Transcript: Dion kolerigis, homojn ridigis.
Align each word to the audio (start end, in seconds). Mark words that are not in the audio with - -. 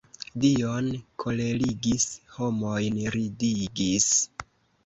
Dion 0.43 0.87
kolerigis, 1.25 2.07
homojn 2.39 2.99
ridigis. 3.19 4.13